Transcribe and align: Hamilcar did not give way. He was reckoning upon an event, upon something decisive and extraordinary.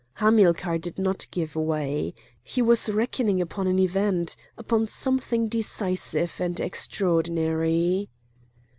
Hamilcar 0.15 0.79
did 0.79 0.97
not 0.97 1.27
give 1.29 1.55
way. 1.55 2.15
He 2.41 2.59
was 2.59 2.89
reckoning 2.89 3.39
upon 3.39 3.67
an 3.67 3.77
event, 3.77 4.35
upon 4.57 4.87
something 4.87 5.47
decisive 5.47 6.37
and 6.39 6.59
extraordinary. 6.59 8.09